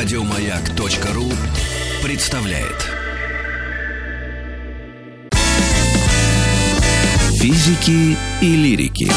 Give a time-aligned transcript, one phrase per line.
[0.00, 1.24] Радиомаяк.ру
[2.04, 2.86] представляет.
[7.40, 9.10] Физики и лирики.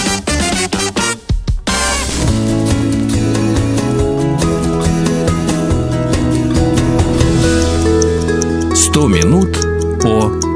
[8.74, 9.56] Сто минут
[10.02, 10.51] по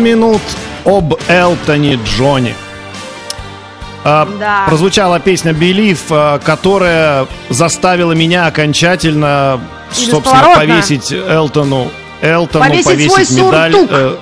[0.00, 0.42] минут
[0.84, 2.54] об Элтоне Джоне.
[4.04, 4.64] А, Да.
[4.66, 9.60] Прозвучала песня Believe, а, которая заставила меня окончательно,
[9.96, 11.90] И собственно, повесить Элтону,
[12.22, 13.72] Элтону Повесить свой медаль.
[13.72, 13.90] суртук.
[13.92, 14.16] э,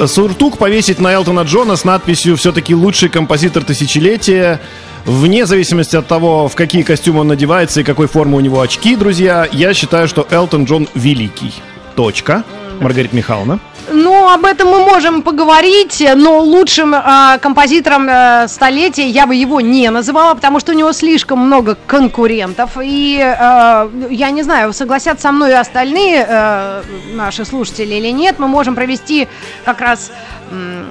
[0.00, 4.60] э, суртук повесить на Элтона Джона с надписью «Все-таки лучший композитор тысячелетия».
[5.04, 8.96] Вне зависимости от того, в какие костюмы он надевается и какой формы у него очки,
[8.96, 11.52] друзья, я считаю, что Элтон Джон великий.
[11.94, 12.42] Точка.
[12.80, 13.60] Маргарита Михайловна.
[13.90, 19.60] Ну, об этом мы можем поговорить, но лучшим э, композитором э, столетия я бы его
[19.60, 22.78] не называла, потому что у него слишком много конкурентов.
[22.82, 28.38] И э, я не знаю, согласятся со мной и остальные э, наши слушатели или нет,
[28.38, 29.28] мы можем провести
[29.64, 30.10] как раз
[30.50, 30.84] э,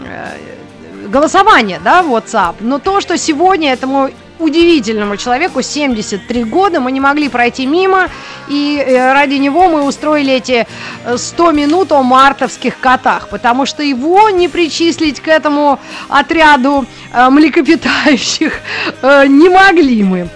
[1.07, 2.55] голосование, да, WhatsApp.
[2.59, 8.09] Но то, что сегодня этому удивительному человеку 73 года, мы не могли пройти мимо,
[8.49, 10.65] и э, ради него мы устроили эти
[11.05, 15.79] э, 100 минут о мартовских котах, потому что его не причислить к этому
[16.09, 18.59] отряду э, млекопитающих
[19.01, 20.29] э, не могли мы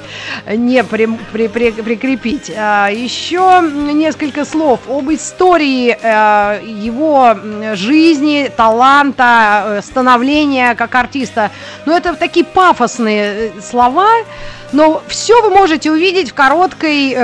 [0.56, 2.52] не при- при- при- прикрепить.
[2.56, 3.62] А, Еще
[3.94, 7.36] несколько слов об истории э, его
[7.74, 11.52] жизни, таланта, э, становления как артиста.
[11.86, 14.10] Ну, это такие пафосные э, слова,
[14.72, 17.18] но все вы можете увидеть в короткой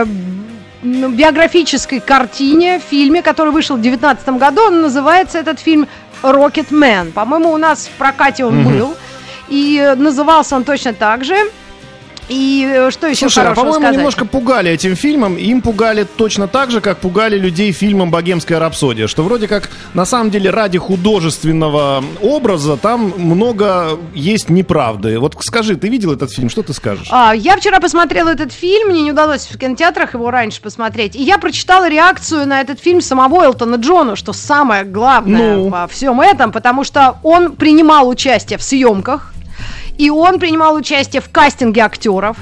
[0.81, 4.63] ну, биографической картине, фильме, который вышел в 2019 году.
[4.67, 5.87] Он называется этот фильм
[6.21, 7.11] «Рокет Мэн».
[7.11, 8.95] По-моему, у нас в прокате он был.
[9.49, 11.35] И назывался он точно так же.
[12.29, 13.97] И э, что еще Слушай, а хорошего по-моему, сказать?
[13.97, 15.35] немножко пугали этим фильмом.
[15.37, 19.07] Им пугали точно так же, как пугали людей фильмом «Богемская рапсодия».
[19.07, 25.19] Что вроде как, на самом деле, ради художественного образа там много есть неправды.
[25.19, 26.49] Вот скажи, ты видел этот фильм?
[26.49, 27.07] Что ты скажешь?
[27.11, 31.23] А, я вчера посмотрела этот фильм, мне не удалось в кинотеатрах его раньше посмотреть, и
[31.23, 35.69] я прочитала реакцию на этот фильм самого Элтона Джона, что самое главное Ну?
[35.69, 39.33] во всем этом, потому что он принимал участие в съемках,
[39.97, 42.37] и он принимал участие в кастинге актеров.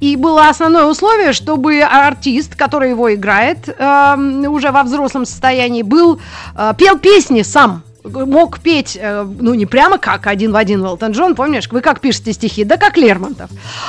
[0.00, 6.20] И было основное условие, чтобы артист, который его играет эм, уже во взрослом состоянии, был
[6.56, 7.82] э, пел песни сам.
[8.04, 12.00] Мог петь, э, ну не прямо как один в один Элтон Джон, помнишь, вы как
[12.00, 13.48] пишете стихи, да как Лермонтов.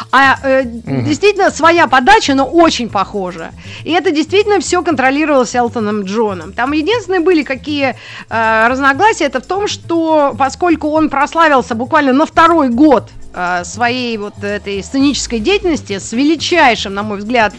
[0.09, 3.51] А э, действительно своя подача, но очень похожа.
[3.83, 6.53] И это действительно все контролировалось Элтоном Джоном.
[6.53, 7.97] Там единственные были какие
[8.29, 13.09] э, разногласия, это в том, что поскольку он прославился буквально на второй год
[13.63, 17.53] своей вот этой сценической деятельности с величайшим, на мой взгляд,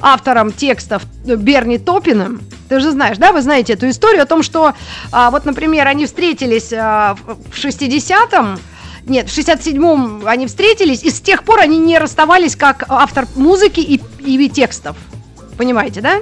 [0.00, 2.42] автором текстов э, Берни Топиным.
[2.68, 4.74] Ты же знаешь, да, вы знаете эту историю о том, что
[5.10, 8.58] а, вот, например, они встретились а, в в 60-м,
[9.06, 13.80] Нет, в 67-м они встретились, и с тех пор они не расставались как автор музыки
[13.80, 14.96] и, и текстов.
[15.56, 16.20] Понимаете, да?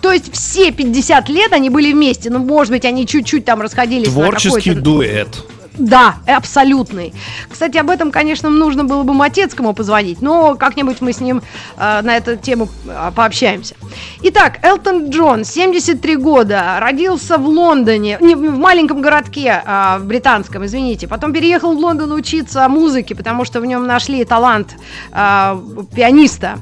[0.00, 2.30] То есть все 50 лет они были вместе.
[2.30, 4.80] Ну, может быть, они чуть-чуть там расходились на Творческий какой-то...
[4.80, 5.44] дуэт.
[5.78, 7.14] Да, абсолютный.
[7.48, 11.42] Кстати, об этом, конечно, нужно было бы Матецкому позвонить, но как-нибудь мы с ним
[11.76, 13.76] э, на эту тему э, пообщаемся.
[14.22, 21.06] Итак, Элтон Джон, 73 года, родился в Лондоне, не, в маленьком городке э, британском, извините.
[21.06, 24.76] Потом переехал в Лондон учиться музыке, потому что в нем нашли талант
[25.12, 25.60] э,
[25.94, 26.58] пианиста.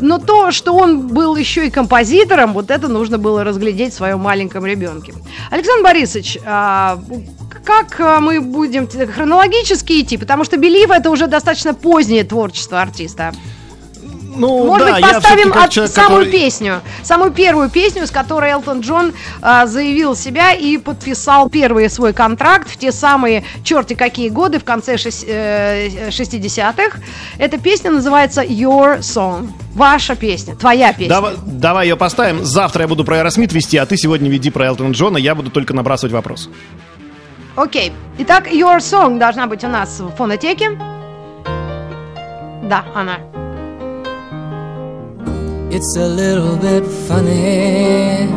[0.00, 4.20] Но то, что он был еще и композитором, вот это нужно было разглядеть в своем
[4.20, 5.12] маленьком ребенке.
[5.50, 6.98] Александр Борисович, а,
[7.68, 10.16] как а, мы будем хронологически идти?
[10.16, 13.34] Потому что «Белив» это уже достаточно позднее творчество артиста.
[14.36, 18.52] Ну, Может да, быть, поставим от- человек, самую который- песню, самую первую песню, с которой
[18.52, 19.12] Элтон Джон
[19.42, 24.64] а, заявил себя и подписал первый свой контракт в те самые черти какие годы в
[24.64, 26.98] конце шесть- э, 60-х.
[27.38, 29.48] Эта песня называется Your Song.
[29.74, 31.08] Ваша песня, твоя песня.
[31.08, 32.44] Давай, давай ее поставим.
[32.44, 35.50] Завтра я буду про Аэросмит вести, а ты сегодня веди про Элтона Джона, я буду
[35.50, 36.48] только набрасывать вопрос.
[37.57, 37.93] Окей.
[38.17, 40.77] Итак, Your Song должна быть у нас в фонотеке.
[42.63, 43.17] Да, она.
[45.69, 48.27] It's a little bit funny,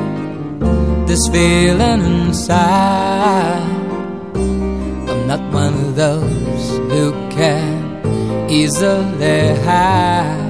[1.06, 3.60] this feeling inside.
[4.34, 10.46] I'm not one of those who can easily hide.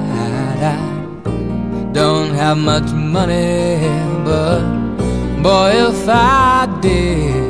[0.62, 3.81] I don't have much money,
[4.25, 4.62] but
[5.43, 7.50] boy, if I did,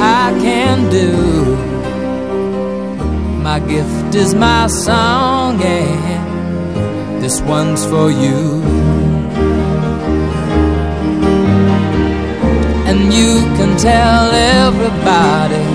[0.00, 1.12] I can do.
[3.42, 8.62] My gift is my song, and this one's for you.
[12.88, 15.66] And you can tell everybody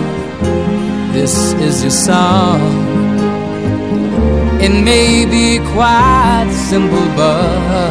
[1.13, 2.59] this is your song.
[4.59, 7.89] It may be quite simple, but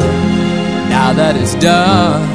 [0.89, 2.34] now that it's done,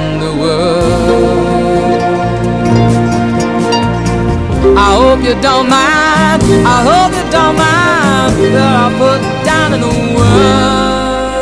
[5.11, 6.41] hope you don't mind.
[6.75, 11.41] I hope you don't mind that I put down in the words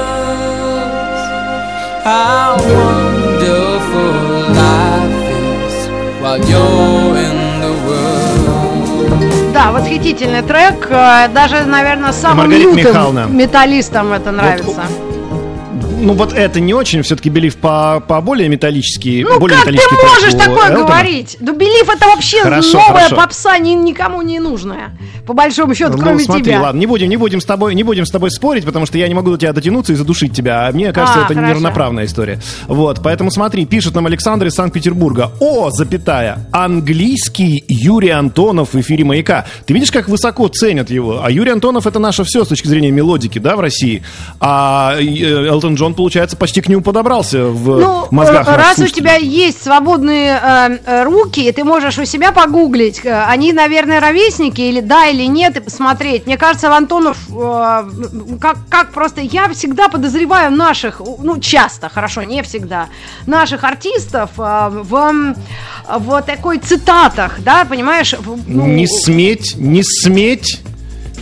[2.04, 4.14] how wonderful
[4.62, 5.76] life is
[6.22, 9.54] while you're in the world.
[9.54, 10.88] Да, восхитительный трек.
[10.90, 13.26] э, Даже, наверное, самым Маргарита лютым Михайловна.
[13.30, 14.82] металлистам это нравится.
[16.02, 19.72] Ну вот это не очень, все-таки Белив по, по более металлический, Ну более как ты
[19.74, 20.88] металлический трек можешь такое Элтона.
[20.88, 21.38] говорить?
[21.42, 23.16] Да Белив это вообще Хорошо, новая хорошо.
[23.18, 24.98] попса, ни- никому не нужная.
[25.28, 26.62] По большому счету, Ну, кроме смотри, тебя.
[26.62, 29.08] ладно, не будем, не будем с тобой, не будем с тобой спорить, потому что я
[29.08, 30.68] не могу до тебя дотянуться и задушить тебя.
[30.68, 31.50] А мне кажется, А, это хорошо.
[31.50, 32.40] неравноправная история.
[32.68, 35.32] Вот, поэтому смотри, пишет нам Александр из Санкт-Петербурга.
[35.42, 39.46] О, запятая, английский Юрий Антонов в эфире «Маяка».
[39.66, 41.22] Ты видишь, как высоко ценят его?
[41.24, 44.02] А Юрий Антонов это наше все с точки зрения мелодики, да, в России.
[44.40, 48.88] А э, Элтон Джон, получается, почти к нему подобрался в Ну, мозгах э, раз у
[48.88, 54.62] тебя есть свободные э, э, руки, ты можешь у себя погуглить, э, они, наверное, ровесники,
[54.62, 56.26] или да, или нет, и посмотреть.
[56.26, 57.84] Мне кажется, Антонов, э,
[58.40, 62.88] как, как просто, я всегда подозреваю наших, ну, часто, хорошо, не всегда,
[63.26, 65.36] наших артистов э, в,
[65.98, 68.16] в такой цитатах, да, понимаешь?
[68.48, 70.62] ну, Не сметь, не сметь,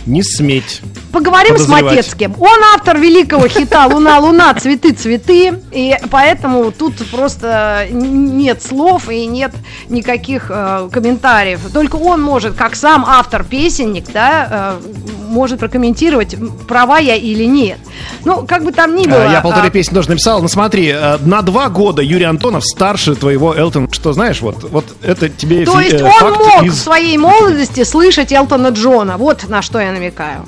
[0.06, 0.82] не сметь.
[1.12, 1.68] Поговорим с.
[1.68, 2.34] Матецким.
[2.38, 5.60] Он автор великого хита «Луна, луна, цветы, цветы».
[5.72, 9.52] И поэтому тут просто нет слов и нет
[9.88, 11.60] никаких э, комментариев.
[11.72, 16.36] Только он может, как сам автор-песенник, да, э, может прокомментировать,
[16.66, 17.78] права я или нет.
[18.24, 19.24] Ну, как бы там ни было.
[19.24, 20.42] А, Я полторы а, песни тоже написал.
[20.42, 23.88] Ну смотри, э, на два года Юрий Антонов старше твоего Элтона.
[23.92, 27.84] Что знаешь, вот, вот это тебе То есть э, он мог из- в своей молодости
[27.84, 29.16] слышать Элтона Джона.
[29.16, 30.44] Вот на что я намекаю.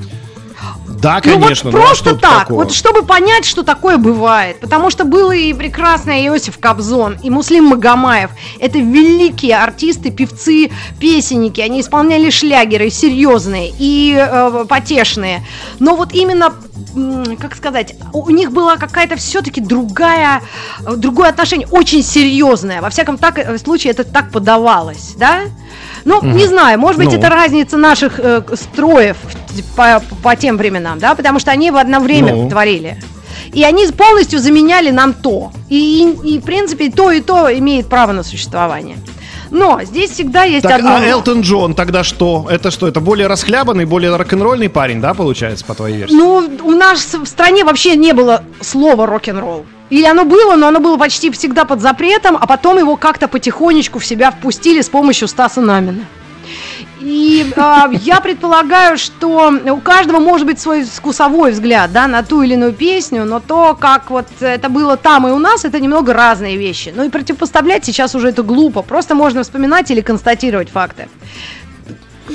[1.01, 1.71] Да, Ну конечно.
[1.71, 2.65] вот ну а просто тут так, такого?
[2.65, 4.61] вот чтобы понять, что такое бывает.
[4.61, 8.31] Потому что был и прекрасный Иосиф Кобзон, и Муслим Магомаев.
[8.59, 11.61] Это великие артисты, певцы, песенники.
[11.61, 15.45] Они исполняли шлягеры серьезные и э, потешные.
[15.79, 16.53] Но вот именно
[17.41, 20.43] как сказать, у них была какая-то все-таки другая,
[20.97, 22.81] другое отношение, очень серьезное.
[22.81, 25.43] Во всяком так, э, случае это так подавалось, да?
[26.05, 27.19] Ну, не знаю, может быть, Ну.
[27.19, 29.17] это разница наших э, строев
[29.77, 32.49] по, по тем временам, да, потому что они в одно время Ну.
[32.49, 32.97] творили.
[33.53, 35.51] И они полностью заменяли нам то.
[35.69, 38.97] И, и, в принципе, и то, и то имеет право на существование.
[39.51, 40.95] Но здесь всегда есть Так, одно.
[40.97, 41.05] а.
[41.05, 42.47] Элтон Джон тогда что?
[42.49, 42.87] Это что?
[42.87, 46.15] Это более расхлябанный, более рок-н-ролльный парень, да, получается, по твоей версии?
[46.15, 49.67] Ну, у нас в стране вообще не было слова рок-н-ролл.
[49.91, 53.99] Или оно было, но оно было почти всегда под запретом, а потом его как-то потихонечку
[53.99, 56.07] в себя впустили с помощью Стаса Намина.
[57.01, 62.43] И а, я предполагаю, что у каждого может быть свой вкусовой взгляд да, на ту
[62.43, 66.13] или иную песню, но то, как вот это было там и у нас, это немного
[66.13, 66.93] разные вещи.
[66.95, 68.83] Ну и противопоставлять сейчас уже это глупо.
[68.83, 71.09] Просто можно вспоминать или констатировать факты.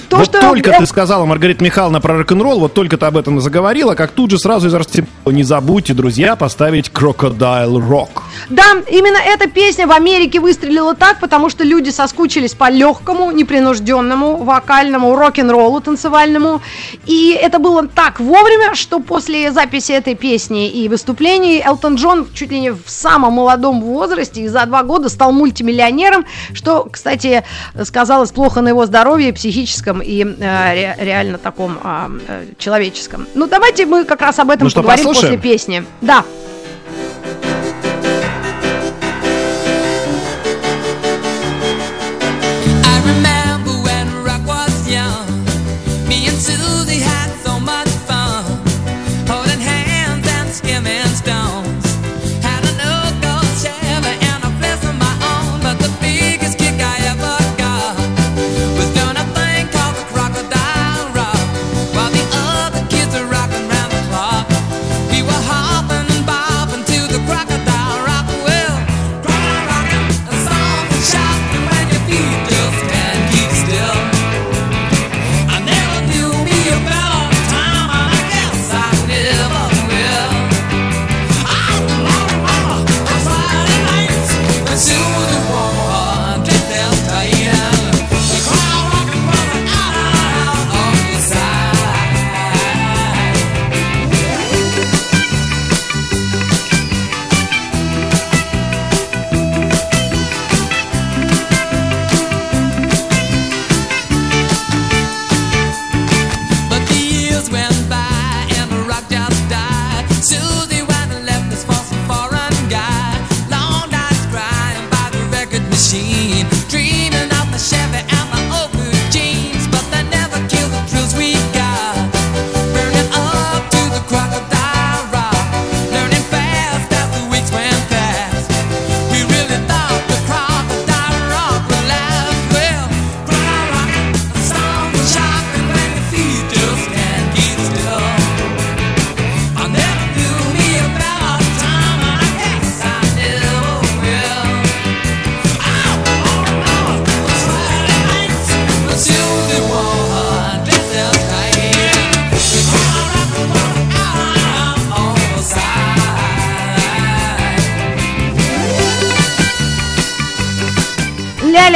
[0.10, 3.40] То, вот что только ты сказала, Маргарита Михайловна, про рок-н-ролл, вот только ты об этом
[3.40, 8.22] заговорила, как тут же сразу из расти- Не забудьте, друзья, поставить Crocodile Rock.
[8.50, 14.38] Да, именно эта песня в Америке выстрелила так, потому что люди соскучились по легкому, непринужденному,
[14.38, 16.62] вокальному рок-н-роллу танцевальному.
[17.06, 22.52] И это было так вовремя, что после записи этой песни и выступлений Элтон Джон чуть
[22.52, 27.44] ли не в самом молодом возрасте и за два года стал мультимиллионером, что, кстати,
[27.84, 33.28] сказалось плохо на его здоровье психическом и э, ре- реально таком а, э, человеческом.
[33.36, 35.36] Ну, давайте мы как раз об этом Ну что, поговорим послушаем?
[35.40, 35.84] после песни.
[36.02, 36.24] Да.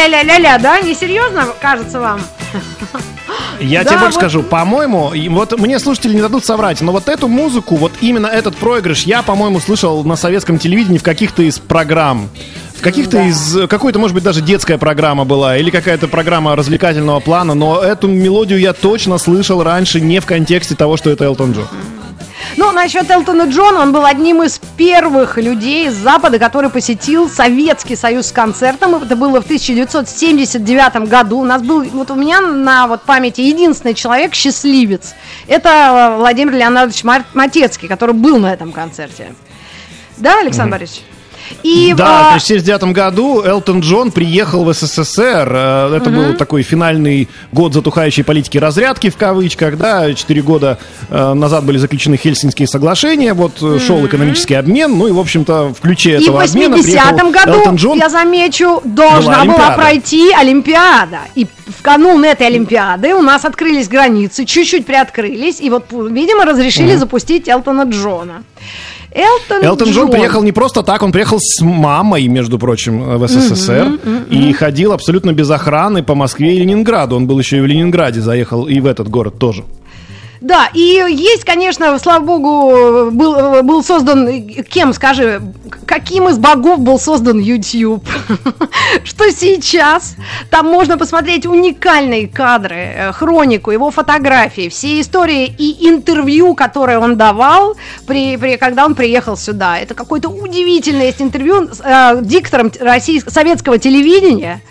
[0.10, 0.80] Ля-ля-ля-ля-ля, да?
[0.80, 2.22] Несерьезно, кажется вам?
[3.60, 7.08] Я Да, тебе больше вот- скажу, по-моему, вот мне слушатели не дадут соврать, но вот
[7.10, 11.60] эту музыку, вот именно этот проигрыш я, по-моему, слышал на советском телевидении в каких-то из
[11.60, 12.30] программ.
[12.78, 13.68] В каких-то из...
[13.68, 18.58] Какой-то, может быть, даже детская программа была, или какая-то программа развлекательного плана, но эту мелодию
[18.60, 21.68] я точно слышал раньше не в контексте того, что это Элтон Джон.
[22.58, 27.96] Ну, насчет Элтона Джона, он был одним из первых людей из Запада, который посетил Советский
[27.96, 28.96] Союз с концертом.
[28.96, 31.40] Это было в 1979 году.
[31.40, 35.14] У нас был, вот у меня на вот памяти единственный человек, счастливец.
[35.48, 35.70] Это
[36.14, 37.04] э, Владимир Леонардович
[37.34, 39.34] Матецкий, который был на этом концерте.
[40.18, 41.04] Да, Александр Борисович?
[41.64, 45.50] И, Да, а, в 1979 году Элтон Джон приехал в СССР.
[45.52, 49.78] Э, Это был такой финальный год затухающей политики разрядки в кавычках.
[49.78, 50.78] Да, четыре года
[51.10, 53.34] э, назад были заключены Хельсинские соглашения.
[53.34, 54.98] Вот э, шел экономический обмен.
[54.98, 57.98] Ну и, в общем-то, в ключе И в этого обмена 80-м приехал году, Элтон Джон.
[57.98, 61.20] я замечу, должна Была была пройти Олимпиада.
[61.36, 66.96] И в канун этой Олимпиады у нас открылись границы, чуть-чуть приоткрылись, и вот, видимо, разрешили
[66.96, 68.44] запустить Элтона Джона.
[69.12, 74.00] Элтон, Элтон Джон приехал не просто так, он приехал с мамой, между прочим, в СССР.
[74.30, 77.16] И ходил абсолютно без охраны по Москве и Ленинграду.
[77.16, 79.64] Он был еще и в Ленинграде, заехал и в этот город тоже.
[80.42, 84.30] Да, и есть, конечно, слава богу, был, был создан,
[84.70, 85.42] кем, скажи,
[85.86, 88.08] каким из богов был создан YouTube?
[89.04, 90.16] Что сейчас
[90.50, 97.18] там можно посмотреть уникальные кадры, э, хронику, его фотографии, все истории и интервью, которые он
[97.18, 97.76] давал,
[98.08, 99.78] при, при, когда он приехал сюда.
[99.78, 104.62] Это какое-то удивительное есть интервью с э, диктором российского, советского телевидения,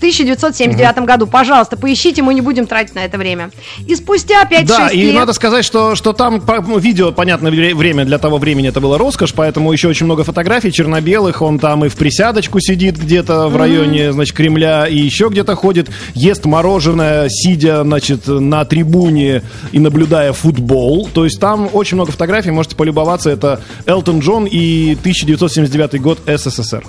[0.00, 1.26] в 1979 году.
[1.26, 3.50] Пожалуйста, поищите, мы не будем тратить на это время.
[3.86, 4.94] И спустя 5-6 Да, лет...
[4.94, 8.80] и надо сказать, что, что там ну, видео, понятно, вре- время для того времени это
[8.80, 11.42] было роскошь, поэтому еще очень много фотографий черно-белых.
[11.42, 15.90] Он там и в присядочку сидит где-то в районе, значит, Кремля, и еще где-то ходит,
[16.14, 21.10] ест мороженое, сидя, значит, на трибуне и наблюдая футбол.
[21.12, 23.28] То есть там очень много фотографий, можете полюбоваться.
[23.28, 26.84] Это Элтон Джон и 1979 год СССР.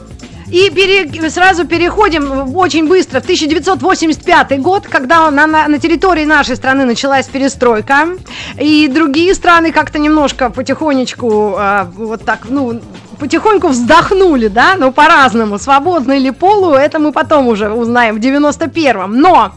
[0.51, 3.21] И пере- сразу переходим очень быстро.
[3.21, 8.09] В 1985 год, когда на, на, на территории нашей страны началась перестройка,
[8.59, 12.81] и другие страны как-то немножко потихонечку а, вот так, ну,
[13.21, 19.21] потихоньку вздохнули, да, ну, по-разному, свободно или полу, это мы потом уже узнаем в 91-м.
[19.21, 19.51] Но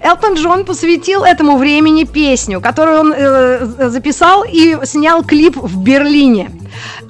[0.00, 6.50] Элтон Джон посвятил этому времени песню, которую он э, записал и снял клип в Берлине.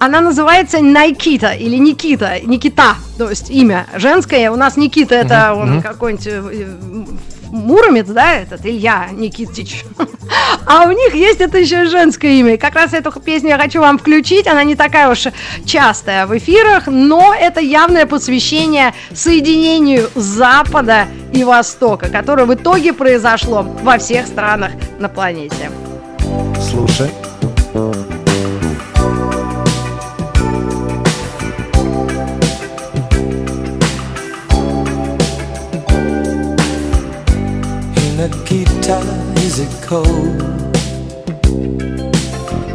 [0.00, 4.50] Она называется Найкита или Никита, Никита, то есть имя женское.
[4.50, 7.04] У нас Никита это он какой-нибудь э,
[7.52, 9.84] Муромец, да, этот Илья Никитич.
[10.64, 12.56] А у них есть это еще женское имя.
[12.56, 14.46] Как раз эту песню я хочу вам включить.
[14.46, 15.26] Она не такая уж
[15.66, 23.62] частая в эфирах, но это явное посвящение соединению Запада и Востока, которое в итоге произошло
[23.62, 25.70] во всех странах на планете.
[26.70, 27.10] Слушай.
[38.22, 38.98] Nikita,
[39.38, 40.06] is it cold?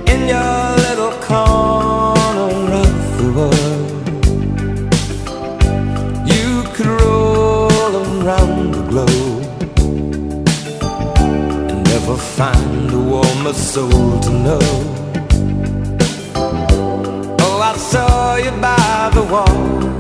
[0.09, 3.89] In your little corner of the world
[6.27, 9.45] You could roll around the globe
[11.69, 14.59] And never find a warmer soul to know
[17.39, 19.96] Oh, I saw you by the wall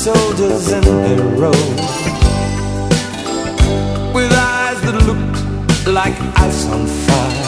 [0.00, 1.62] soldiers in a row
[4.14, 7.46] With eyes that looked like ice on fire.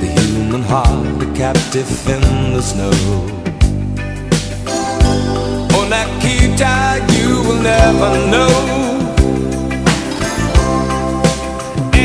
[0.00, 2.22] The human heart a captive in
[2.54, 2.96] the snow.
[5.74, 6.76] Oh Nikita,
[7.14, 8.54] you will never know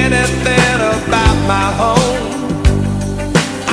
[0.03, 2.27] Anything about my home.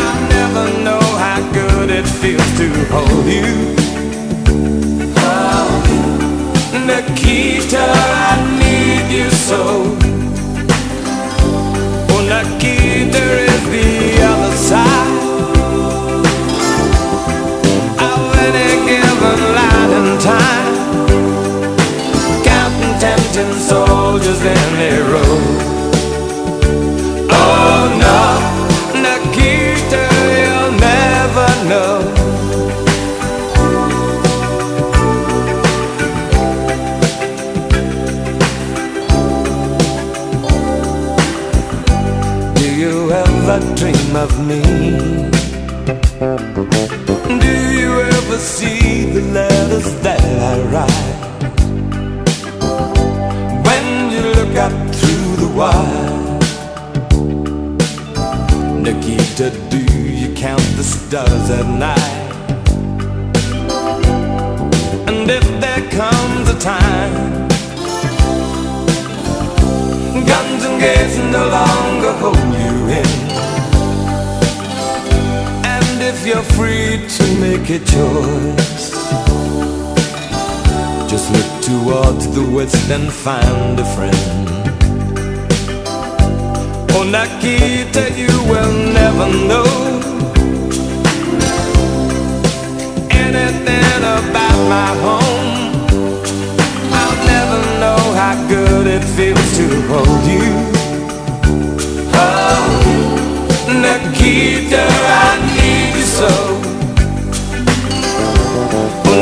[0.07, 3.84] I never know how good it feels to hold you.
[6.87, 9.63] Nikita, I need you so.
[12.11, 13.89] Oh, Nikita is the
[14.31, 15.23] other side
[18.09, 20.75] of any given line and time.
[22.45, 25.54] Counting tempting soldiers in a row.
[44.25, 44.64] love me.
[76.97, 78.91] You're to make a choice,
[81.11, 84.49] just look towards the west and find a friend.
[86.97, 89.71] Oh, Nikita, you will never know
[93.11, 95.55] anything about my home.
[96.93, 100.51] I'll never know how good it feels to hold you.
[102.15, 102.65] Oh,
[103.69, 106.54] Nikita, I need you so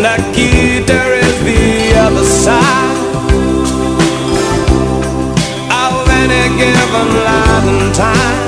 [0.08, 1.64] Nikita is the
[2.06, 2.98] other side
[5.84, 8.42] of any given life and time.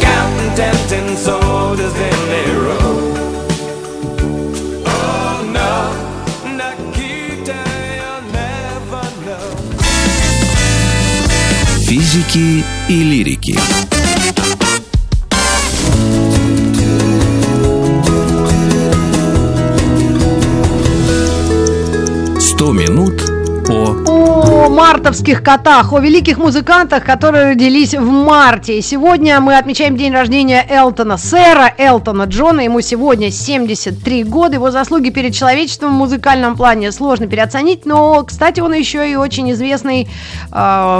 [0.00, 2.92] Counting tempting soldiers in their row.
[4.86, 5.72] Oh no,
[6.58, 7.58] Nikita,
[7.98, 9.48] you'll never know.
[11.86, 13.58] Физики и лирики.
[24.73, 28.79] Мартовских котах, о великих музыкантах, которые родились в марте.
[28.79, 32.61] И сегодня мы отмечаем день рождения Элтона, сэра Элтона Джона.
[32.61, 34.55] Ему сегодня 73 года.
[34.55, 37.85] Его заслуги перед человечеством в музыкальном плане сложно переоценить.
[37.85, 40.09] Но, кстати, он еще и очень известный
[40.51, 40.55] э,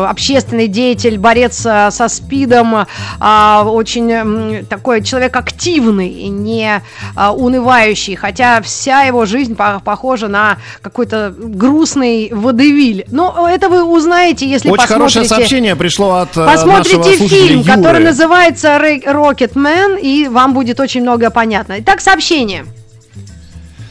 [0.09, 2.75] общественный деятель, борец э, со СПИДом,
[3.19, 6.79] э, очень м, такой человек активный не
[7.15, 8.15] э, унывающий.
[8.15, 13.05] Хотя вся его жизнь по- похожа на какой-то грустный водевиль.
[13.09, 14.93] Но это вы узнаете, если Очень посмотрите...
[14.93, 17.75] хорошее сообщение пришло от э, Посмотрите фильм, Юры.
[17.75, 18.77] который называется
[19.53, 21.75] Man, и вам будет очень много понятно.
[21.79, 22.65] Итак, сообщение.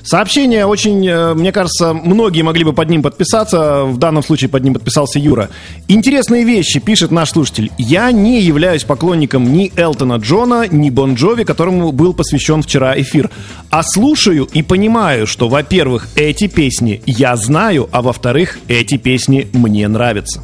[0.05, 3.85] Сообщение очень, э, мне кажется, многие могли бы под ним подписаться.
[3.85, 5.49] В данном случае под ним подписался Юра.
[5.89, 7.71] Интересные вещи, пишет наш слушатель.
[7.79, 13.31] Я не являюсь поклонником ни Элтона Джона, ни Бон Джови, которому был посвящен вчера эфир.
[13.71, 19.87] А слушаю и понимаю, что, во-первых, эти песни я знаю, а во-вторых, эти песни мне
[19.87, 20.43] нравятся.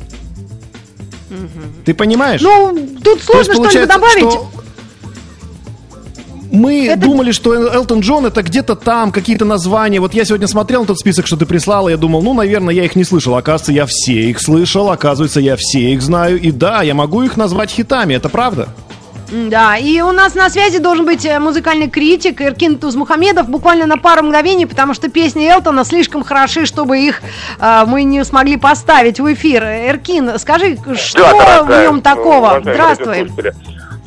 [1.85, 2.41] Ты понимаешь?
[2.41, 4.31] Ну, тут сложно получается, добавить.
[4.31, 4.51] что
[6.59, 10.01] Мы Это- думали, что Элтон Джон это где-то там, какие-то названия.
[10.01, 12.75] Вот я сегодня смотрел на тот список, что ты прислал, и я думал, ну, наверное,
[12.75, 13.37] я их не слышал.
[13.37, 16.41] Оказывается, я все их слышал, оказывается, я все их знаю.
[16.41, 18.69] И да, я могу их назвать хитами, это правда.
[19.31, 23.99] Да, и у нас на связи должен быть э, музыкальный критик Иркин Тузмухамедов буквально на
[23.99, 27.21] пару мгновений, потому что песни Элтона слишком хороши, чтобы их
[27.61, 29.63] э, мы не смогли поставить в эфир.
[29.65, 32.59] Эркин, скажи, что Да, в нем такого?
[32.63, 33.31] Здравствуй.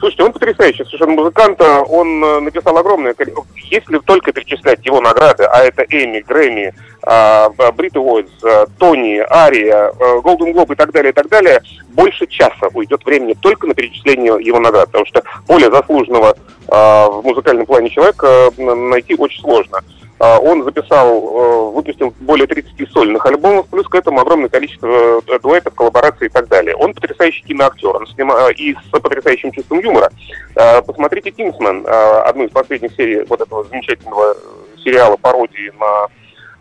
[0.01, 1.61] Слушайте, он потрясающий совершенно музыкант.
[1.61, 3.45] Он э, написал огромное количество...
[3.69, 9.93] Если только перечислять его награды, а это Эми, Грэмми, а, Брит Уойдс, а, Тони, Ария,
[10.23, 14.35] Голден Глоб и так далее, и так далее, больше часа уйдет времени только на перечисление
[14.43, 16.35] его наград, потому что более заслуженного
[16.67, 19.83] а, в музыкальном плане человека э, найти очень сложно.
[20.23, 24.87] А, Он записал, э, выпустил более 30 сольных альбомов, плюс к этому огромное количество
[25.27, 26.75] э, дуэтов, коллабораций и так далее.
[26.75, 30.11] Он потрясающий киноактер, он снима- и с потрясающим чувством юмора.
[30.55, 34.37] Э, Посмотрите «Кингсман», э, одну из последних серий вот этого замечательного э,
[34.83, 36.07] сериала пародии на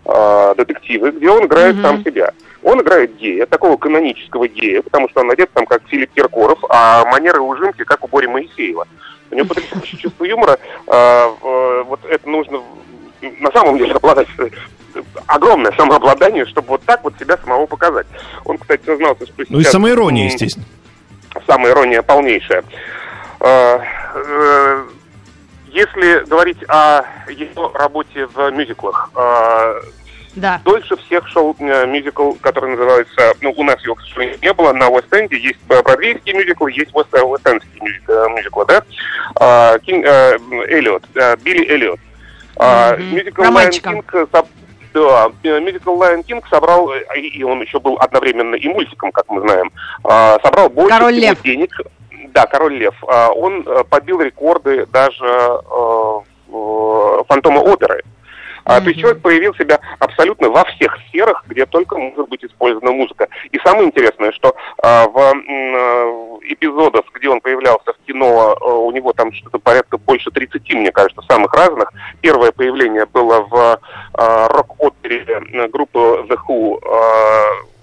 [0.06, 2.32] э, детективы, где он играет сам себя.
[2.62, 7.04] Он играет гея, такого канонического гея, потому что он одет там как Филипп Киркоров, а
[7.10, 8.86] манеры ужимки как у Бори Моисеева.
[9.30, 10.58] У него потрясающее чувство юмора.
[10.86, 10.92] э,
[11.42, 12.62] э, Вот это нужно
[13.20, 14.48] на самом деле обладать э,
[15.26, 18.06] огромное самообладание, чтобы вот так вот себя самого показать.
[18.44, 20.66] Он, кстати, сознался, что Ну и сейчас, самоирония, естественно.
[21.46, 22.64] самоирония полнейшая.
[23.40, 23.78] Э,
[24.14, 24.84] э,
[25.72, 29.08] Если говорить о его работе в мюзиклах,
[30.34, 30.60] Да.
[30.64, 34.88] дольше всех шел мюзикл, который называется, ну, у нас его, к сожалению, не было, на
[34.88, 39.78] Уэст-Энде есть бродвейские мюзиклы, есть Уэст- Уэст-Эндские мюзик- э, мюзиклы, да?
[39.80, 41.04] Кинг, Эллиот,
[41.42, 42.00] Билли Эллиот.
[42.98, 43.50] Мюзикл да,
[45.94, 49.70] Lion King собрал, э, и он еще был одновременно и мультиком, как мы знаем,
[50.04, 51.40] а, собрал больше Король Лев.
[51.42, 51.70] денег.
[52.28, 52.94] Да, Король Лев.
[53.06, 56.20] А, Он э, побил рекорды даже э,
[57.28, 58.02] Фантома оперы.
[58.64, 62.92] А, То есть человек проявил себя абсолютно во всех сферах, где только может быть использована
[62.92, 63.28] музыка.
[63.50, 68.90] И самое интересное, что а, в э, эпизодах, где он появлялся в кино, э, у
[68.90, 71.92] него там что-то порядка больше 30, мне кажется, самых разных.
[72.20, 73.80] Первое появление было в
[74.18, 77.79] э, рок-опере группы The Who в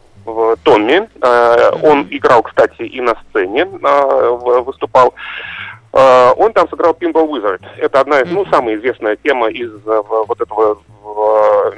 [0.63, 1.08] Томми.
[1.22, 4.30] Э, Он играл, кстати, и на сцене э,
[4.66, 5.13] выступал.
[5.94, 7.62] Э, Он там сыграл Pinball Wizard.
[7.78, 10.80] Это одна из, ну, самая известная тема из вот этого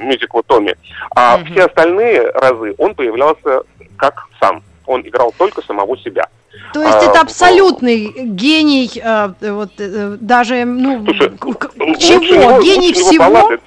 [0.00, 0.74] мюзикла Томми.
[1.14, 3.62] А все остальные разы он появлялся
[3.96, 4.62] как сам.
[4.86, 6.26] Он играл только самого себя.
[6.72, 8.90] То есть А, это абсолютный гений,
[9.40, 9.70] вот
[10.20, 12.60] даже, ну, Слушай, к- к- лучше чего?
[12.60, 13.24] гений всего?
[13.24, 13.60] баллады-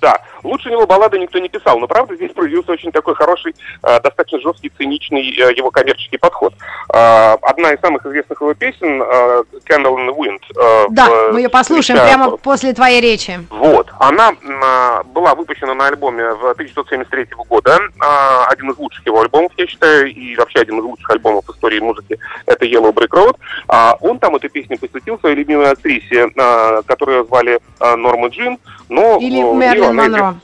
[0.00, 4.00] да, лучше него баллады никто не писал, но правда здесь проявился очень такой хороший, э,
[4.00, 6.54] достаточно жесткий, циничный э, его коммерческий подход.
[6.92, 10.40] Э, одна из самых известных его песен э, «Candle in the Wind».
[10.56, 13.40] э, Да, в- мы ее послушаем встреча- прямо после твоей речи.
[13.50, 17.78] Вот, она а, была выпущена на альбоме в 1973 года.
[18.00, 21.50] А, один из лучших его альбомов, я считаю, и вообще один из лучших альбомов в
[21.50, 22.18] истории музыки.
[22.46, 23.36] Это Yellow Brick Road.
[23.68, 28.58] А, он там эту песню посвятил своей любимой актрисе, а, которую звали а, Норма Джин.
[28.88, 30.34] Но, Или о, Мерлин Монро.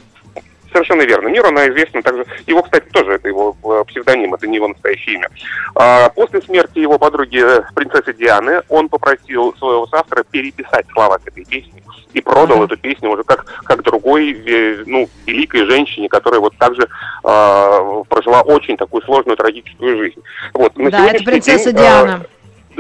[0.77, 1.29] Совершенно верно.
[1.29, 2.27] Ниру она известна также.
[2.47, 5.31] Его, кстати, тоже это его э, псевдоним, это не его настоящее имя.
[5.75, 11.29] А, после смерти его подруги э, принцессы Дианы он попросил своего соавтора переписать слова к
[11.29, 16.41] этой песне и продал эту песню уже как, как другой, э, ну, великой женщине, которая
[16.41, 20.21] вот также э, прожила очень такую сложную трагическую жизнь.
[20.53, 22.27] Вот, на Да, это принцесса день, э, Диана.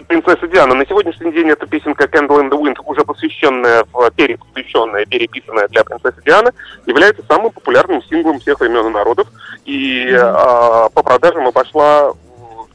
[0.02, 0.74] Принцесса Диана.
[0.74, 5.84] На сегодняшний день эта песенка Candle in the Wind, уже посвященная, в- перепосвященная, переписанная для
[5.84, 6.52] принцессы Дианы,
[6.86, 9.28] является самым популярным синглом всех времен и народов.
[9.64, 12.14] И а, по продажам обошла м,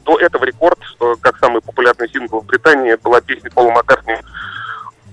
[0.04, 4.18] до этого рекорд, э, как самый популярный сингл в Британии, была песня Пола Маккартни э,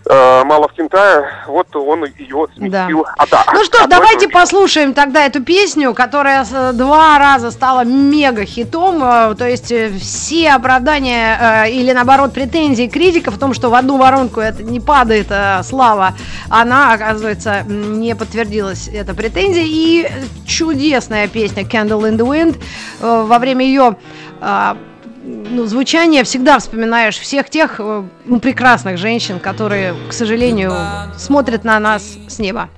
[0.09, 1.29] «Мало в Китае».
[1.47, 3.05] Вот он ее сместил.
[3.17, 4.33] А, да, Ну что, давайте строчки.
[4.33, 9.03] послушаем тогда эту песню, которая с- два раза стала мега-хитом.
[9.03, 13.75] э, То есть э, все оправдания э, или наоборот претензии критиков в том, что в
[13.75, 16.13] одну воронку это не падает э, слава,
[16.49, 19.63] она, оказывается, не подтвердилась эта претензия.
[19.65, 20.09] И
[20.47, 22.57] чудесная песня Candle in the Wind
[23.01, 23.95] э, во время ее
[24.41, 24.75] э,
[25.23, 30.73] ну, звучания всегда вспоминаешь всех тех э, ну, прекрасных женщин, которые, к сожалению,
[31.17, 32.69] смотрят на нас с неба.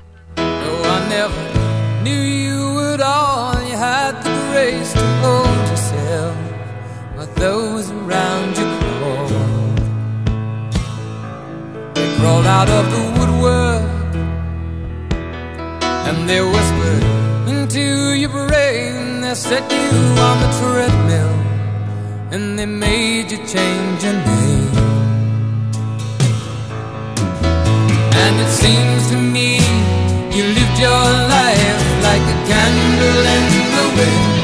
[12.22, 13.82] Crawled out of the woodwork
[16.06, 17.04] and they whispered
[17.50, 19.22] into your brain.
[19.22, 19.90] They set you
[20.22, 21.41] on the treadmill
[22.32, 24.72] and they made you change your name.
[28.24, 29.58] And it seems to me
[30.36, 33.46] you lived your life like a candle in
[33.78, 34.44] the wind,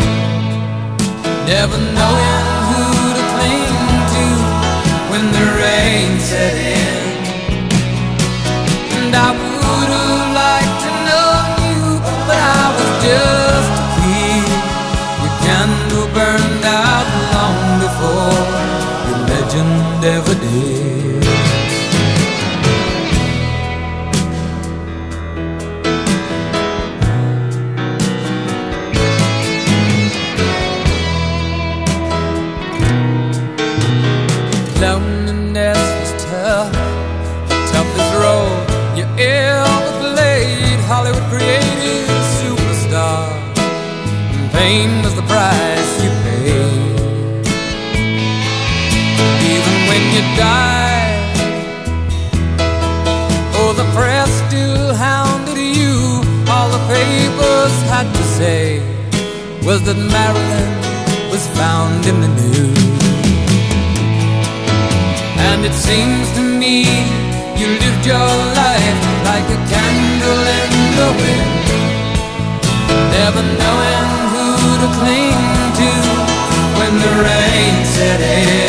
[1.48, 2.27] never knowing
[20.42, 20.67] day
[59.88, 60.72] that Marilyn
[61.32, 62.84] was found in the news.
[65.48, 66.84] And it seems to me
[67.56, 71.68] you lived your life like a candle in the wind,
[73.16, 74.48] never knowing who
[74.84, 75.40] to cling
[75.80, 75.92] to
[76.80, 78.67] when the rain set in.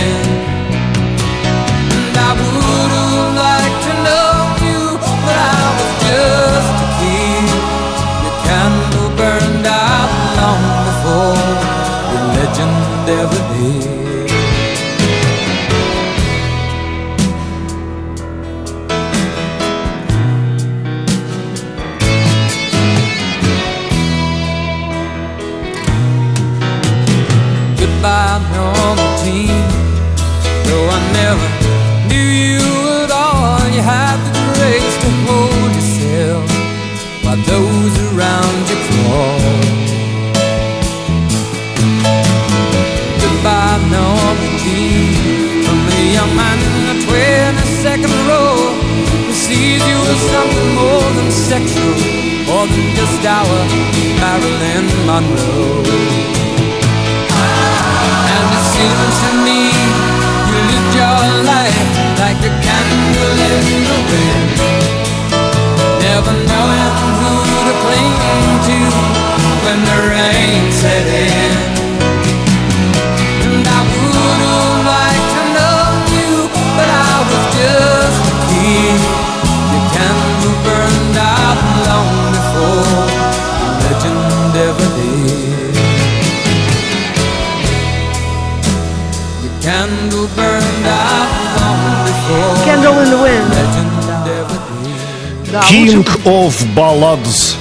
[95.70, 97.54] King of Ballads.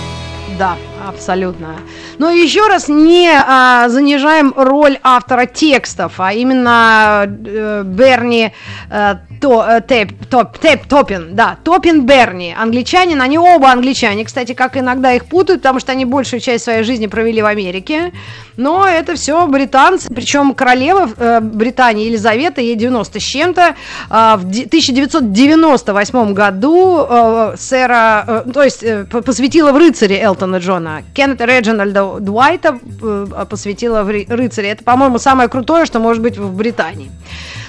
[0.57, 1.75] Да, абсолютно.
[2.17, 8.53] Но еще раз не а, занижаем роль автора текстов, а именно э, Берни
[8.89, 14.54] э, то, э, Теп, Топ- Теп- Топин, да, Топин Берни, англичанин, они оба англичане, кстати,
[14.54, 18.12] как иногда их путают, потому что они большую часть своей жизни провели в Америке,
[18.58, 23.76] но это все британцы, причем королева э, Британии Елизавета, ей 90 с чем-то,
[24.10, 30.19] а, в де- 1998 году э, сэра, э, то есть э, по- посвятила в рыцаре
[30.21, 31.04] Элтона Джона.
[31.13, 34.69] Кеннета Реджинальда Дуайта э, посвятила в ры- рыцаре.
[34.69, 37.12] Это, по-моему, самое крутое, что может быть в Британии.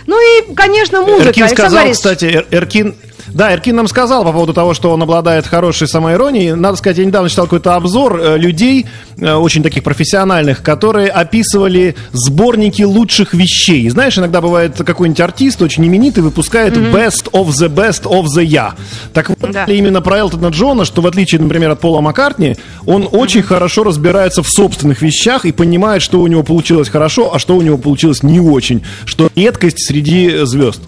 [0.08, 1.28] Ну и, конечно, музыка.
[1.28, 1.96] Эркин Александр сказал, Борисович.
[1.96, 2.96] кстати, Эр- Эркин...
[3.34, 6.54] Да, Эркин нам сказал по поводу того, что он обладает хорошей самоиронией.
[6.54, 8.86] Надо сказать, я недавно читал какой-то обзор э, людей,
[9.18, 13.88] э, очень таких профессиональных, которые описывали сборники лучших вещей.
[13.90, 18.74] Знаешь, иногда бывает какой-нибудь артист очень именитый выпускает best of the best of the я.
[19.12, 19.64] Так вот, Да.
[19.64, 24.42] именно про Элтона Джона, что в отличие, например, от Пола Маккартни, он очень хорошо разбирается
[24.42, 28.22] в собственных вещах и понимает, что у него получилось хорошо, а что у него получилось
[28.22, 30.80] не очень, что редкость среди звезд.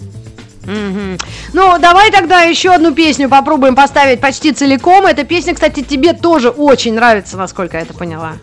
[1.53, 5.07] Ну, давай тогда еще одну песню попробуем поставить почти целиком.
[5.07, 8.35] Эта песня, кстати, тебе тоже очень нравится, насколько я это поняла.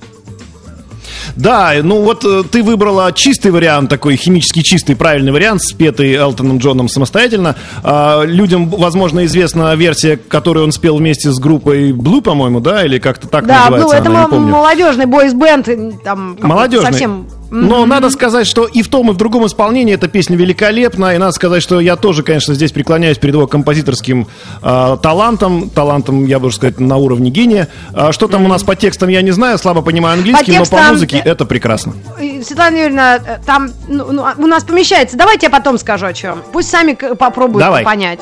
[1.36, 6.58] Да, ну вот э, ты выбрала чистый вариант, такой химически чистый, правильный вариант, спетый Элтоном
[6.58, 7.56] Джоном самостоятельно.
[7.84, 12.98] А, людям, возможно, известна версия, которую он спел вместе с группой Blue, по-моему, да, или
[12.98, 15.70] как-то так Да, называется, ну это она, молодежный бойс-бенд,
[16.04, 16.92] там Молодежный.
[16.92, 17.28] совсем...
[17.50, 21.16] Но надо сказать, что и в том, и в другом исполнении эта песня великолепна.
[21.16, 24.28] И надо сказать, что я тоже, конечно, здесь преклоняюсь перед его композиторским
[24.62, 25.70] э, талантом.
[25.70, 27.68] Талантом, я бы сказать, на уровне гения.
[27.94, 30.66] А что там у нас по текстам, я не знаю, слабо понимаю английский, но по
[30.66, 31.94] текстам, музыке э, это прекрасно.
[32.20, 35.18] И, Светлана Юрьевна, э, там ну, ну, а, у нас помещается.
[35.18, 36.44] Давайте я потом скажу о чем.
[36.52, 37.84] Пусть сами попробуют Давай.
[37.84, 38.20] понять.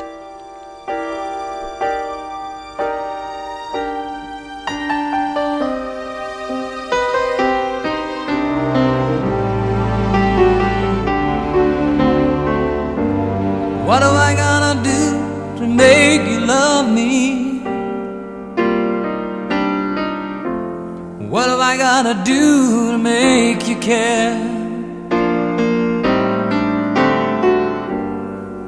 [21.76, 24.38] I gonna do to make you care?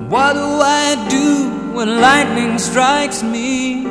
[0.10, 0.48] What do
[0.84, 1.28] I do
[1.74, 3.86] when lightning strikes me?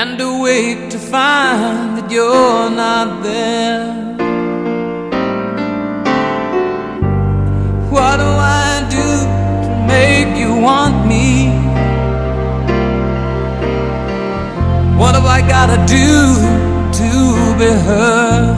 [0.00, 3.86] And awake to find that you're not there.
[7.94, 8.30] What do
[8.66, 9.08] I do
[9.66, 11.63] to make you want me?
[15.36, 16.10] I gotta do
[16.98, 17.10] to
[17.58, 18.54] be heard?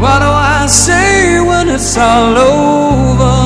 [0.00, 3.36] What do I say when it's all over?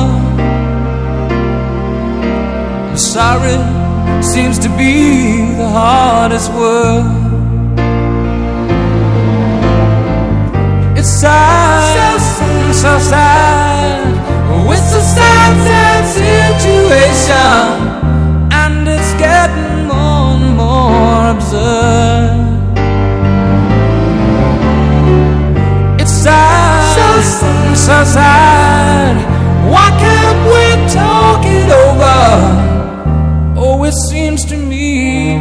[2.95, 3.57] Sorry
[4.21, 7.05] seems to be the hardest word.
[10.95, 14.05] It's sad, so, so sad.
[14.51, 18.10] Oh, it's a sad, sad situation,
[19.41, 22.31] getting more and more absurd.
[26.01, 27.49] It's sad, so,
[27.87, 29.15] so sad.
[29.73, 30.65] Why can't we
[31.01, 32.19] talk it over?
[33.63, 35.37] Oh, it seems to me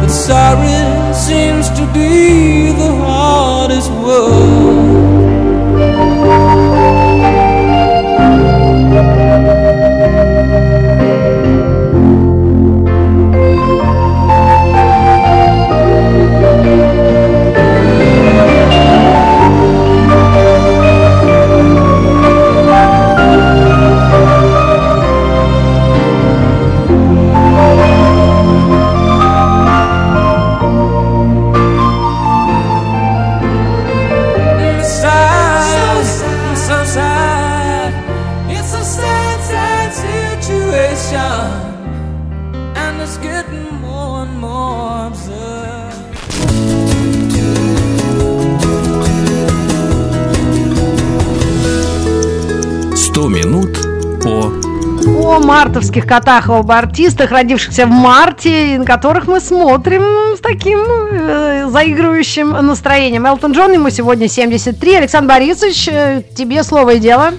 [0.00, 0.78] that sorry
[1.14, 4.85] seems to be the hardest word.
[55.96, 61.68] Мартовских котах, об артистах, родившихся в марте, и на которых мы смотрим с таким э,
[61.70, 63.26] заигрывающим настроением.
[63.26, 64.96] Элтон Джон, ему сегодня 73.
[64.96, 67.32] Александр Борисович, э, тебе слово и дело.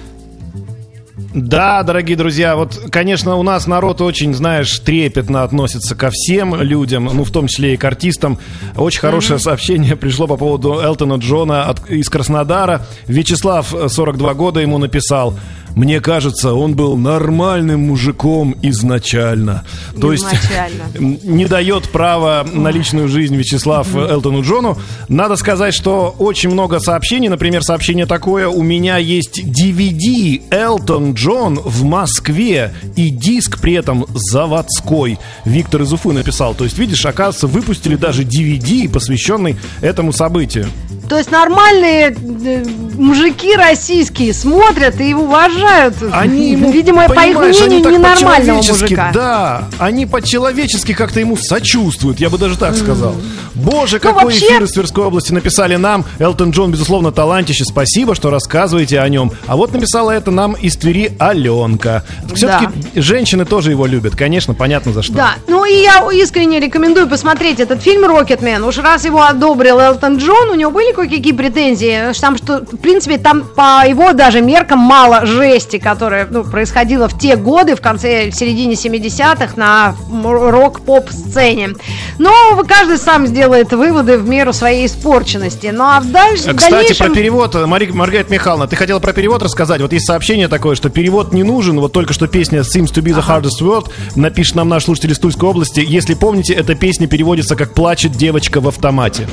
[1.34, 7.04] Да, дорогие друзья, вот, конечно, у нас народ очень, знаешь, трепетно относится ко всем людям,
[7.04, 8.38] ну, в том числе и к артистам.
[8.76, 12.86] Очень хорошее сообщение пришло по поводу Элтона Джона от, из Краснодара.
[13.06, 15.38] Вячеслав, э, 42 года, ему написал.
[15.78, 19.64] Мне кажется, он был нормальным мужиком изначально.
[20.00, 21.18] То есть Изначально.
[21.22, 24.76] не дает права на личную жизнь Вячеслав Элтону Джону.
[25.08, 27.28] Надо сказать, что очень много сообщений.
[27.28, 28.48] Например, сообщение такое.
[28.48, 32.74] У меня есть DVD Элтон Джон в Москве.
[32.96, 35.20] И диск при этом заводской.
[35.44, 36.56] Виктор из Уфы написал.
[36.56, 40.66] То есть, видишь, оказывается, выпустили даже DVD, посвященный этому событию.
[41.08, 42.14] То есть нормальные
[42.44, 42.64] э,
[42.98, 45.67] мужики российские смотрят и уважают,
[46.12, 49.10] Они ему, видимо, по их мнению, ненормального мужика.
[49.12, 53.14] Да, они по-человечески как-то ему сочувствуют, я бы даже так сказал.
[53.58, 56.04] Боже, какой вообще- эфир из Тверской области написали нам.
[56.18, 57.64] Элтон Джон, безусловно, талантище.
[57.64, 59.32] Спасибо, что рассказываете о нем.
[59.46, 62.04] А вот написала это нам из Твери Аленка.
[62.34, 62.68] Все-таки
[63.00, 65.12] женщины тоже его любят, конечно, понятно за что.
[65.14, 68.62] Да, ну и я искренне рекомендую посмотреть этот фильм «Рокетмен».
[68.64, 73.18] Уж раз его одобрил Элтон Джон, у него были кое-какие претензии, там, что, в принципе,
[73.18, 78.30] там по его даже меркам мало жести, которая ну, происходила в те годы, в конце,
[78.30, 81.70] середине 70-х на м- рок-поп-сцене.
[82.18, 82.32] Но
[82.68, 85.68] каждый сам сделает выводы в меру своей испорченности.
[85.72, 87.06] Ну а в дальше, Кстати, дальнейшем...
[87.06, 89.80] про перевод, Мари- Маргарита Михайловна, ты хотела про перевод рассказать?
[89.80, 91.80] Вот есть сообщение такое, что перевод не нужен.
[91.80, 95.18] Вот только что песня Seems to be the hardest word напишет нам наш слушатель из
[95.18, 95.82] Тульской области.
[95.86, 99.26] Если помните, эта песня переводится как «Плачет девочка в автомате».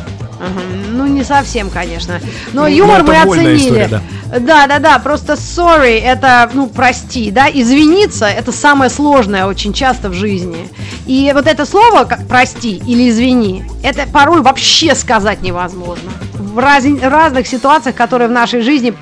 [1.05, 2.19] Ну, не совсем, конечно.
[2.53, 3.57] Но Ну, юмор мы оценили.
[3.57, 4.01] история,
[4.39, 4.99] да, да, да.
[4.99, 7.47] Просто sorry это, ну, прости, да.
[7.47, 10.67] Извиниться это самое сложное очень часто в жизни.
[11.05, 16.11] И вот это слово, как прости или извини, это порой вообще сказать невозможно.
[16.33, 18.93] В раз- разных ситуациях, которые в нашей жизни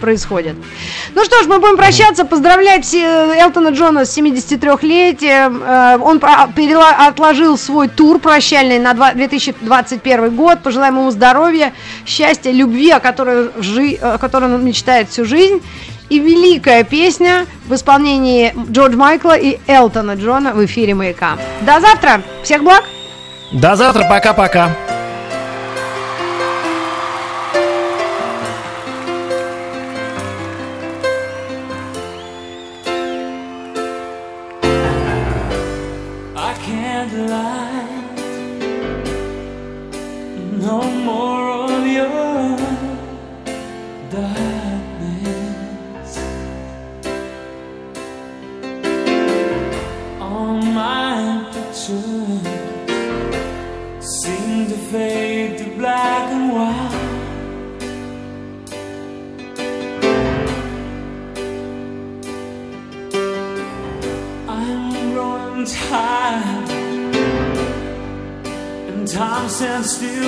[0.00, 0.56] происходят.
[1.14, 5.62] Ну что ж, мы будем прощаться, поздравлять э, Элтона Джона с 73-летием.
[5.64, 10.62] Э, Он перела- отложил свой тур прощальный на два- 2021 год.
[10.62, 11.72] Пожелаем ему здоровья,
[12.06, 15.60] счастья, любви, о которой, жи- о которой он мечтает всю жизнь.
[16.08, 21.36] И великая песня в исполнении Джордж Майкла и Элтона Джона в эфире «Маяка».
[21.60, 22.22] До завтра!
[22.42, 22.82] Всех благ!
[23.52, 24.70] До завтра, пока-пока.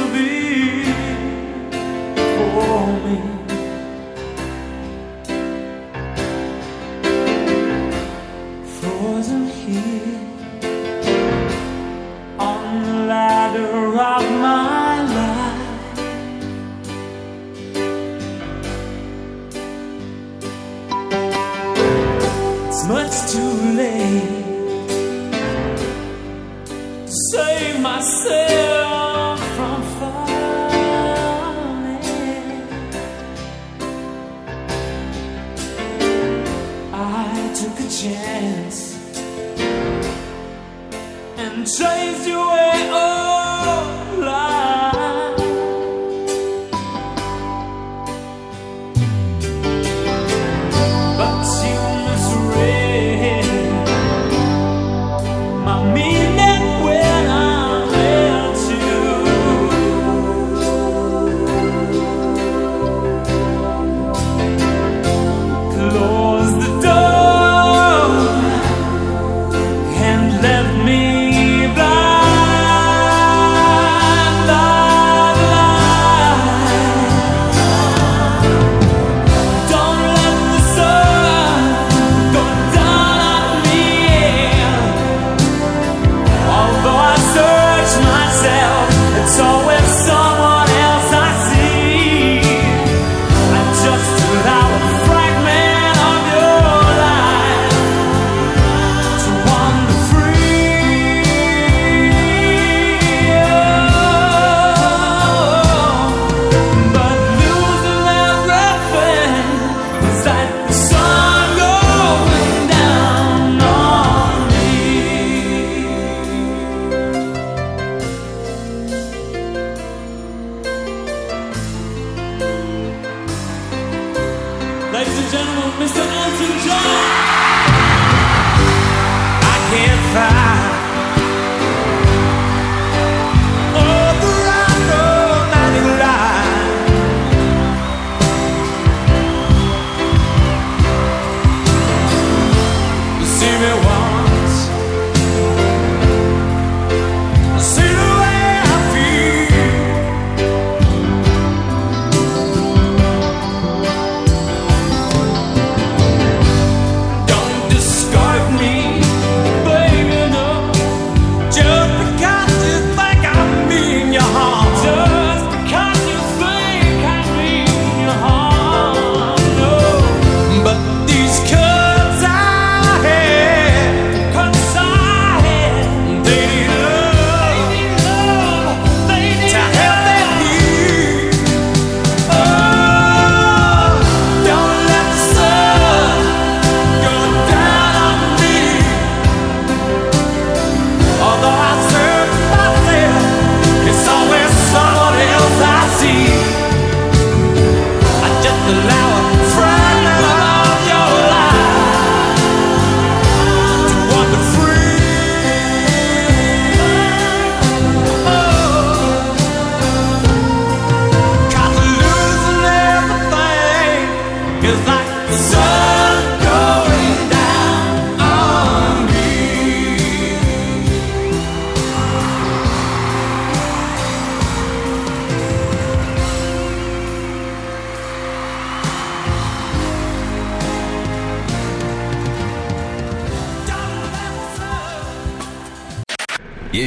[0.03, 0.85] To be
[2.17, 3.42] for me.